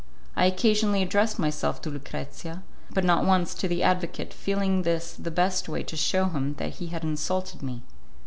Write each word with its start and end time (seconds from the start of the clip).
I 0.35 0.45
occasionally 0.47 1.03
addressed 1.03 1.37
myself 1.37 1.79
to 1.83 1.91
Lucrezia, 1.91 2.63
but 2.91 3.03
not 3.03 3.23
once 3.23 3.53
to 3.53 3.67
the 3.67 3.83
advocate, 3.83 4.33
feeling 4.33 4.81
this 4.81 5.13
the 5.13 5.29
best 5.29 5.69
way 5.69 5.83
to 5.83 5.95
shew 5.95 6.23
him 6.29 6.55
that 6.55 6.77
he 6.77 6.87
had 6.87 7.03
insulted 7.03 7.61
me. 7.61 7.83